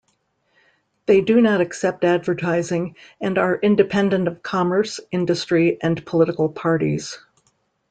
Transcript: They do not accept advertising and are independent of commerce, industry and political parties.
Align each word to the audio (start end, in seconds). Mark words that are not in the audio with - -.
They 1.05 1.21
do 1.21 1.39
not 1.41 1.61
accept 1.61 2.03
advertising 2.05 2.95
and 3.21 3.37
are 3.37 3.57
independent 3.61 4.27
of 4.27 4.41
commerce, 4.41 4.99
industry 5.11 5.77
and 5.79 6.03
political 6.07 6.49
parties. 6.49 7.19